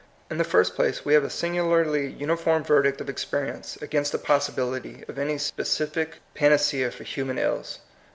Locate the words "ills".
7.37-7.77